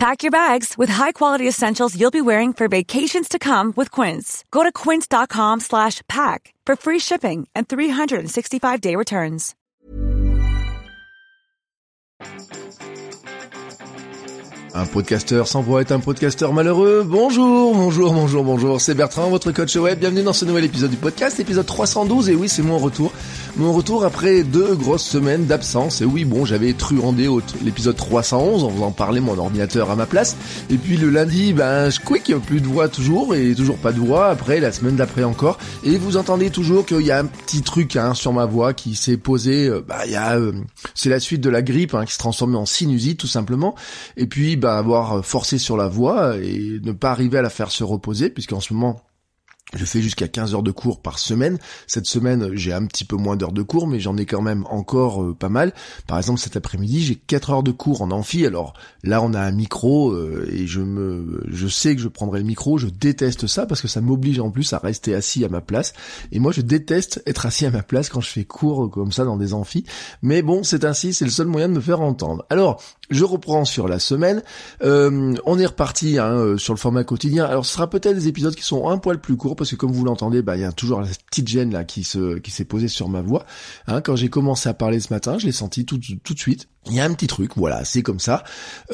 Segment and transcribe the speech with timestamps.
[0.00, 4.44] Pack your bags with high-quality essentials you'll be wearing for vacations to come with Quince.
[4.50, 9.54] Go to quince.com slash pack for free shipping and 365-day returns.
[14.72, 17.04] Un podcasteur sans voix est un podcasteur malheureux.
[17.06, 18.80] Bonjour, bonjour, bonjour, bonjour.
[18.80, 19.98] C'est Bertrand, votre coach web.
[19.98, 22.30] Bienvenue dans ce nouvel épisode du podcast, épisode 312.
[22.30, 23.12] Et oui, c'est mon retour.
[23.60, 26.00] Mon retour après deux grosses semaines d'absence.
[26.00, 27.28] Et oui, bon, j'avais truandé
[27.62, 30.34] l'épisode 311 en faisant parler mon ordinateur à ma place.
[30.70, 33.98] Et puis le lundi, ben, je quick, plus de voix toujours et toujours pas de
[33.98, 34.28] voix.
[34.28, 35.58] Après, la semaine d'après encore.
[35.84, 38.94] Et vous entendez toujours qu'il y a un petit truc hein, sur ma voix qui
[38.94, 39.68] s'est posé.
[39.68, 40.52] Euh, bah, il y a, euh,
[40.94, 43.74] c'est la suite de la grippe hein, qui se transforme en sinusite tout simplement.
[44.16, 47.70] Et puis, bah, avoir forcé sur la voix et ne pas arriver à la faire
[47.70, 49.02] se reposer, puisqu'en ce moment,
[49.74, 51.58] je fais jusqu'à 15 heures de cours par semaine.
[51.86, 54.66] Cette semaine, j'ai un petit peu moins d'heures de cours, mais j'en ai quand même
[54.68, 55.72] encore euh, pas mal.
[56.06, 58.44] Par exemple, cet après-midi, j'ai 4 heures de cours en amphi.
[58.44, 62.40] Alors là, on a un micro euh, et je me, je sais que je prendrai
[62.40, 62.78] le micro.
[62.78, 65.92] Je déteste ça parce que ça m'oblige en plus à rester assis à ma place.
[66.32, 69.24] Et moi, je déteste être assis à ma place quand je fais cours comme ça
[69.24, 69.84] dans des amphis.
[70.22, 72.44] Mais bon, c'est ainsi, c'est le seul moyen de me faire entendre.
[72.50, 74.42] Alors, je reprends sur la semaine.
[74.82, 77.44] Euh, on est reparti hein, sur le format quotidien.
[77.44, 79.92] Alors, ce sera peut-être des épisodes qui sont un poil plus courts parce que comme
[79.92, 82.64] vous l'entendez, bah il y a toujours la petite gêne là qui se qui s'est
[82.64, 83.44] posée sur ma voix.
[83.86, 86.66] Hein, quand j'ai commencé à parler ce matin, je l'ai senti tout tout de suite.
[86.86, 88.42] Il y a un petit truc, voilà, c'est comme ça.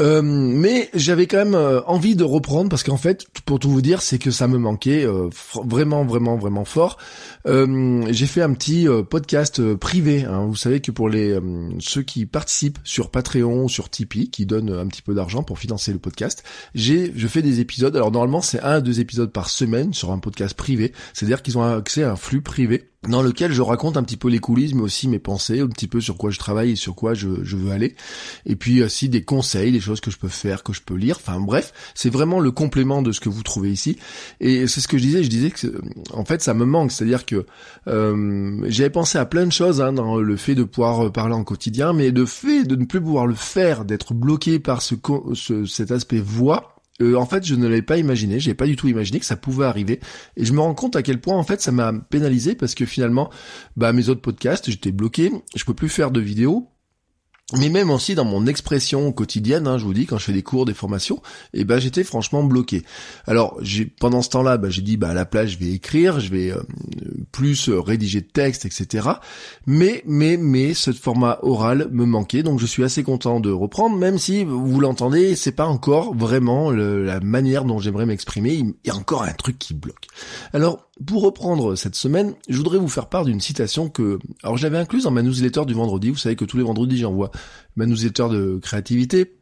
[0.01, 3.81] Euh, mais j'avais quand même euh, envie de reprendre parce qu'en fait, pour tout vous
[3.81, 5.29] dire, c'est que ça me manquait euh,
[5.65, 6.99] vraiment, vraiment, vraiment fort.
[7.47, 10.25] j'ai fait un petit podcast privé.
[10.25, 10.47] Hein.
[10.47, 11.39] Vous savez que pour les
[11.79, 15.93] ceux qui participent sur Patreon, sur Tipeee, qui donnent un petit peu d'argent pour financer
[15.93, 16.43] le podcast,
[16.75, 17.95] j'ai je fais des épisodes.
[17.95, 20.93] Alors normalement, c'est un deux épisodes par semaine sur un podcast privé.
[21.13, 24.29] C'est-à-dire qu'ils ont accès à un flux privé dans lequel je raconte un petit peu
[24.29, 26.95] les coulisses, mais aussi mes pensées, un petit peu sur quoi je travaille et sur
[26.95, 27.95] quoi je, veux aller.
[28.45, 31.19] Et puis aussi des conseils, des choses que je peux faire, que je peux lire.
[31.21, 33.99] Enfin bref, c'est vraiment le complément de ce que vous trouvez ici.
[34.41, 35.81] Et c'est ce que je disais, je disais que
[36.13, 37.47] en fait ça me manque, c'est-à-dire que
[37.87, 41.45] euh, j'avais pensé à plein de choses hein, dans le fait de pouvoir parler en
[41.45, 44.97] quotidien, mais le fait de ne plus pouvoir le faire, d'être bloqué par ce
[45.67, 48.89] cet aspect voix, euh, en fait, je ne l'avais pas imaginé, j'ai pas du tout
[48.89, 50.01] imaginé que ça pouvait arriver,
[50.37, 52.87] et je me rends compte à quel point en fait ça m'a pénalisé parce que
[52.87, 53.31] finalement,
[53.77, 56.69] bah mes autres podcasts, j'étais bloqué, je peux plus faire de vidéos,
[57.53, 60.43] mais même aussi dans mon expression quotidienne, hein, je vous dis, quand je fais des
[60.43, 61.23] cours, des formations,
[61.55, 62.83] et eh ben j'étais franchement bloqué.
[63.29, 66.19] Alors j'ai pendant ce temps-là, bah, j'ai dit bah à la place je vais écrire,
[66.19, 66.61] je vais euh,
[67.31, 69.11] plus rédiger de textes, etc.
[69.65, 73.97] Mais mais mais ce format oral me manquait, donc je suis assez content de reprendre,
[73.97, 78.55] même si vous l'entendez, c'est pas encore vraiment la manière dont j'aimerais m'exprimer.
[78.55, 80.09] Il y a encore un truc qui bloque.
[80.53, 84.79] Alors pour reprendre cette semaine, je voudrais vous faire part d'une citation que, alors j'avais
[84.79, 86.11] incluse dans ma newsletter du vendredi.
[86.11, 87.31] Vous savez que tous les vendredis j'envoie
[87.77, 89.37] ma newsletter de créativité.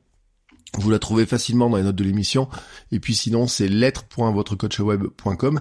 [0.79, 2.49] Vous la trouvez facilement dans les notes de l'émission.
[2.91, 5.61] Et puis sinon, c'est lettre.votrecoachweb.com.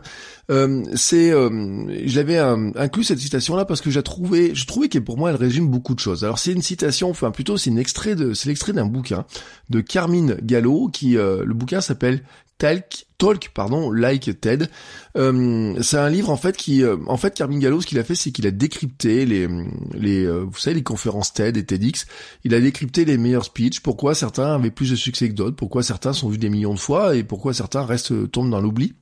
[0.50, 5.18] Euh, c'est, euh, j'avais inclus cette citation-là parce que j'ai trouvé, je trouvais que pour
[5.18, 6.24] moi, elle résume beaucoup de choses.
[6.24, 9.25] Alors c'est une citation, enfin plutôt c'est un extrait de, c'est l'extrait d'un bouquin
[9.70, 12.24] de Carmine Gallo qui, euh, le bouquin s'appelle
[12.58, 14.69] Talk, Talk, pardon, Like TED.
[15.18, 18.03] Euh, c'est un livre en fait qui, euh, en fait, Carmine Gallo, ce qu'il a
[18.03, 19.47] fait, c'est qu'il a décrypté les,
[19.94, 22.06] les, euh, vous savez, les conférences TED et TEDx.
[22.44, 23.81] Il a décrypté les meilleurs speeches.
[23.81, 26.80] Pourquoi certains avaient plus de succès que d'autres Pourquoi certains sont vus des millions de
[26.80, 28.94] fois et pourquoi certains restent tombent dans l'oubli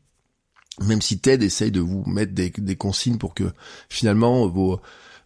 [0.81, 3.51] Même si TED essaye de vous mettre des, des consignes pour que
[3.90, 4.81] finalement vos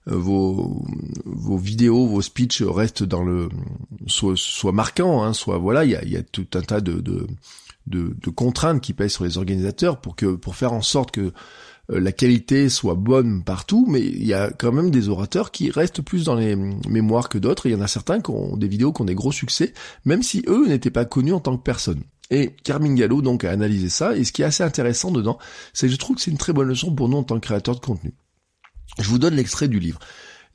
[0.08, 0.86] vos
[1.26, 3.50] vos vidéos, vos speeches restent dans le
[4.08, 7.02] soit soit marquants, hein, soit voilà, il y a, y a tout un tas de,
[7.02, 7.28] de
[7.88, 11.32] de, contraintes qui pèsent sur les organisateurs pour que pour faire en sorte que
[11.92, 15.70] euh, la qualité soit bonne partout, mais il y a quand même des orateurs qui
[15.70, 18.68] restent plus dans les mémoires que d'autres, il y en a certains qui ont des
[18.68, 19.74] vidéos qui ont des gros succès,
[20.04, 22.02] même si eux n'étaient pas connus en tant que personne.
[22.32, 25.38] Et Carmine Gallo donc a analysé ça, et ce qui est assez intéressant dedans,
[25.74, 27.46] c'est que je trouve que c'est une très bonne leçon pour nous en tant que
[27.46, 28.16] créateurs de contenu.
[29.00, 30.00] Je vous donne l'extrait du livre.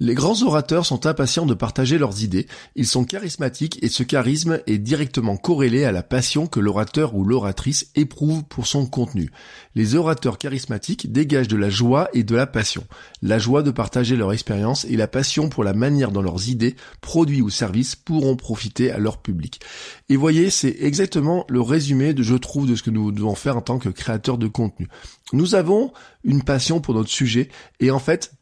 [0.02, 4.60] Les grands orateurs sont impatients de partager leurs idées, ils sont charismatiques et ce charisme
[4.66, 9.30] est directement corrélé à la passion que l'orateur ou l'oratrice éprouve pour son contenu.
[9.74, 12.86] Les orateurs charismatiques dégagent de la joie et de la passion,
[13.20, 16.76] la joie de partager leur expérience et la passion pour la manière dont leurs idées,
[17.02, 19.60] produits ou services pourront profiter à leur public.
[20.08, 23.58] Et voyez, c'est exactement le résumé de je trouve de ce que nous devons faire
[23.58, 24.88] en tant que créateurs de contenu.
[25.34, 25.92] Nous avons
[26.24, 27.50] une passion pour notre sujet
[27.80, 28.32] et en fait,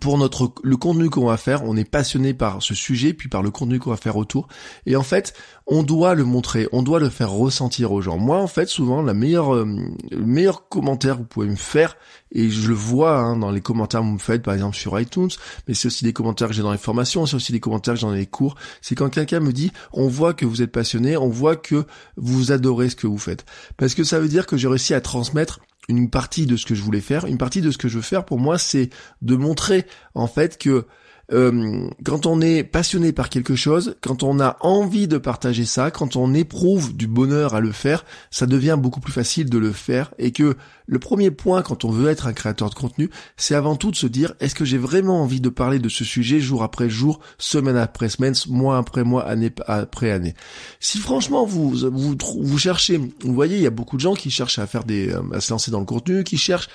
[0.00, 3.42] pour notre le contenu qu'on va faire, on est passionné par ce sujet puis par
[3.42, 4.48] le contenu qu'on va faire autour
[4.86, 5.34] et en fait,
[5.66, 8.18] on doit le montrer, on doit le faire ressentir aux gens.
[8.18, 9.66] Moi en fait, souvent la meilleure euh,
[10.10, 11.96] le meilleur commentaire que vous pouvez me faire
[12.32, 14.98] et je le vois hein, dans les commentaires que vous me faites par exemple sur
[14.98, 15.30] iTunes,
[15.68, 18.00] mais c'est aussi des commentaires que j'ai dans les formations, c'est aussi des commentaires que
[18.00, 21.16] j'ai dans les cours, c'est quand quelqu'un me dit on voit que vous êtes passionné,
[21.16, 21.84] on voit que
[22.16, 23.44] vous adorez ce que vous faites.
[23.76, 26.74] Parce que ça veut dire que j'ai réussi à transmettre une partie de ce que
[26.74, 27.26] je voulais faire.
[27.26, 28.90] Une partie de ce que je veux faire pour moi, c'est
[29.22, 30.86] de montrer en fait que
[31.32, 35.90] euh, quand on est passionné par quelque chose, quand on a envie de partager ça,
[35.90, 39.72] quand on éprouve du bonheur à le faire, ça devient beaucoup plus facile de le
[39.72, 40.56] faire et que
[40.86, 43.96] le premier point quand on veut être un créateur de contenu, c'est avant tout de
[43.96, 47.20] se dire est-ce que j'ai vraiment envie de parler de ce sujet jour après jour,
[47.38, 50.34] semaine après semaine, mois après mois, année après année?
[50.80, 54.30] Si franchement vous vous, vous cherchez, vous voyez, il y a beaucoup de gens qui
[54.30, 56.68] cherchent à faire des euh, à se lancer dans le contenu, qui cherchent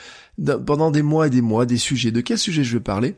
[0.65, 2.11] pendant des mois et des mois des sujets.
[2.11, 3.15] De quel sujet je vais parler?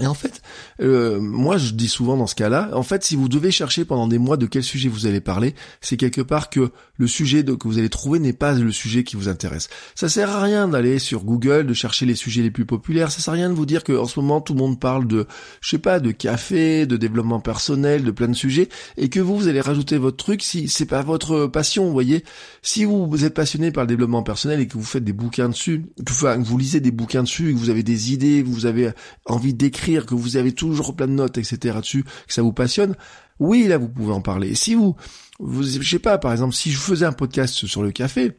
[0.00, 0.42] Et en fait,
[0.80, 4.06] euh, moi je dis souvent dans ce cas-là, en fait, si vous devez chercher pendant
[4.06, 7.66] des mois de quel sujet vous allez parler, c'est quelque part que le sujet que
[7.66, 9.68] vous allez trouver n'est pas le sujet qui vous intéresse.
[9.96, 13.10] Ça sert à rien d'aller sur Google, de chercher les sujets les plus populaires.
[13.10, 15.26] Ça sert à rien de vous dire qu'en ce moment tout le monde parle de,
[15.60, 19.36] je sais pas, de café, de développement personnel, de plein de sujets, et que vous
[19.36, 21.86] vous allez rajouter votre truc si c'est pas votre passion.
[21.86, 22.24] Vous voyez,
[22.62, 25.86] si vous, êtes passionné par le développement personnel et que vous faites des bouquins dessus,
[26.04, 28.90] que vous lisez des bouquins dessus, que vous avez des idées, vous avez
[29.26, 31.78] envie d'écrire que vous avez toujours plein de notes, etc.
[31.80, 32.94] dessus, que ça vous passionne,
[33.38, 34.54] oui, là, vous pouvez en parler.
[34.54, 34.96] Si vous,
[35.38, 38.32] vous, je sais pas, par exemple, si je faisais un podcast sur le café,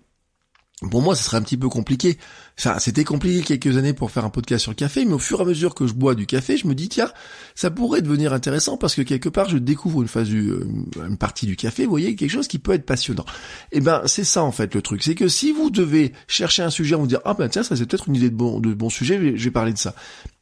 [0.89, 2.17] pour moi, ce serait un petit peu compliqué.
[2.57, 5.39] Enfin, c'était compliqué quelques années pour faire un podcast sur le café, mais au fur
[5.39, 7.11] et à mesure que je bois du café, je me dis tiens,
[7.53, 10.65] ça pourrait devenir intéressant parce que quelque part, je découvre une phase du, euh,
[11.05, 13.25] une partie du café, vous voyez, quelque chose qui peut être passionnant.
[13.73, 16.63] Et eh ben, c'est ça en fait le truc, c'est que si vous devez chercher
[16.63, 18.73] un sujet, vous dire ah ben tiens, ça c'est peut-être une idée de bon, de
[18.73, 19.93] bon sujet, je vais parler de ça.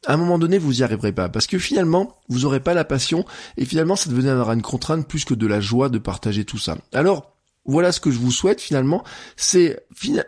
[0.06, 2.84] À un moment donné, vous y arriverez pas parce que finalement, vous aurez pas la
[2.84, 3.24] passion
[3.56, 6.78] et finalement, ça deviendra une contrainte plus que de la joie de partager tout ça.
[6.92, 7.37] Alors
[7.68, 9.04] voilà ce que je vous souhaite finalement.
[9.36, 9.78] C'est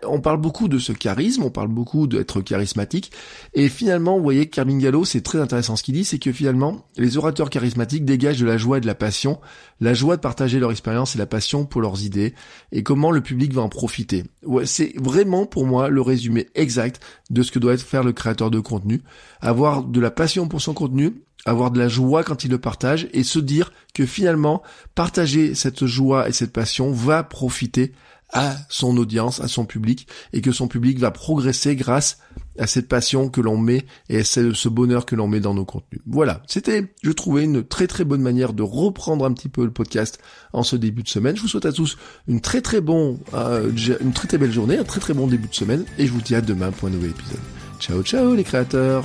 [0.06, 3.12] on parle beaucoup de ce charisme, on parle beaucoup d'être charismatique,
[3.54, 6.86] et finalement, vous voyez, Carmine Gallo, c'est très intéressant ce qu'il dit, c'est que finalement,
[6.96, 9.40] les orateurs charismatiques dégagent de la joie et de la passion,
[9.80, 12.34] la joie de partager leur expérience et la passion pour leurs idées,
[12.72, 14.24] et comment le public va en profiter.
[14.64, 17.00] C'est vraiment pour moi le résumé exact
[17.30, 19.02] de ce que doit être faire le créateur de contenu,
[19.40, 23.08] avoir de la passion pour son contenu avoir de la joie quand il le partage
[23.12, 24.62] et se dire que finalement
[24.94, 27.92] partager cette joie et cette passion va profiter
[28.32, 32.18] à son audience, à son public et que son public va progresser grâce
[32.58, 35.64] à cette passion que l'on met et à ce bonheur que l'on met dans nos
[35.64, 36.02] contenus.
[36.06, 39.72] Voilà, c'était, je trouvais, une très très bonne manière de reprendre un petit peu le
[39.72, 40.20] podcast
[40.52, 41.36] en ce début de semaine.
[41.36, 41.96] Je vous souhaite à tous
[42.28, 43.70] une très très bon, euh,
[44.00, 46.20] une très très belle journée, un très très bon début de semaine et je vous
[46.20, 47.40] dis à demain pour un nouvel épisode.
[47.80, 49.04] Ciao ciao les créateurs